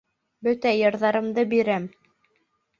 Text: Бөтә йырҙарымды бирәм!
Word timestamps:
Бөтә 0.47 0.71
йырҙарымды 0.77 1.45
бирәм! 1.55 1.89